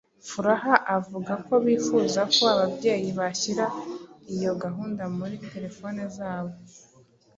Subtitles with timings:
[0.29, 3.65] Furaha, avuga ko bifuza ko ababyeyi bashyira
[4.35, 6.53] iyo gahunda muri telephone zabo,